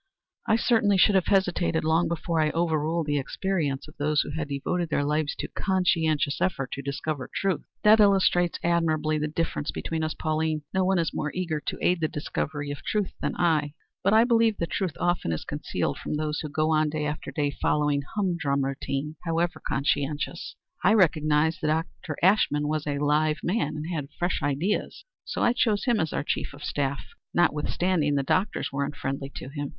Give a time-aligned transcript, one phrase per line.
[0.47, 4.49] "I certainly should have hesitated long before I overruled the experience of those who have
[4.49, 10.03] devoted their lives to conscientious effort to discover truth." "That illustrates admirably the difference between
[10.03, 10.63] us, Pauline.
[10.73, 14.23] No one is more eager to aid the discovery of truth than I, but I
[14.23, 18.01] believe that truth often is concealed from those who go on, day after day, following
[18.15, 20.55] hum drum routine, however conscientious.
[20.83, 21.67] I recognized that
[22.03, 22.17] Dr.
[22.23, 26.23] Ashmun was a live man and had fresh ideas, so I chose him as our
[26.23, 27.05] chief of staff,
[27.35, 29.69] notwithstanding the doctors were unfriendly to him.